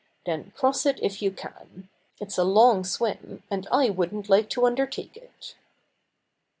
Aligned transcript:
Then 0.25 0.51
cross 0.55 0.87
it, 0.87 0.97
if 1.03 1.21
you 1.21 1.29
can. 1.29 1.87
It's 2.19 2.39
a 2.39 2.43
long 2.43 2.83
swim, 2.83 3.43
and 3.51 3.67
I 3.71 3.91
wouldn't 3.91 4.29
like 4.29 4.49
to 4.49 4.65
undertake 4.65 5.15
it." 5.15 5.53